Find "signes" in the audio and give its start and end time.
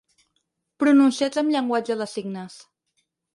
2.15-2.57